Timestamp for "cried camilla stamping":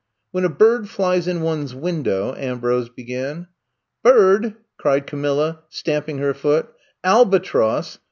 4.79-6.17